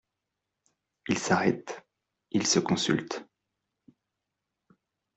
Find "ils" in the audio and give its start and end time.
1.09-1.19, 2.31-2.47